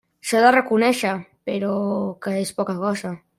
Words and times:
S'ha 0.27 0.39
de 0.45 0.53
reconéixer, 0.55 1.11
però, 1.51 1.75
que 2.25 2.35
és 2.47 2.55
poca 2.63 2.77
cosa. 2.81 3.15